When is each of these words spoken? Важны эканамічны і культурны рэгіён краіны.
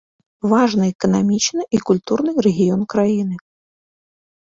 Важны 0.53 0.85
эканамічны 0.93 1.63
і 1.79 1.83
культурны 1.91 2.31
рэгіён 2.49 2.81
краіны. 2.97 3.35